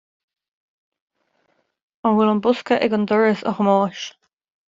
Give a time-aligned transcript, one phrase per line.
[2.05, 4.05] An bhfuil an bosca ag an doras, a Thomáis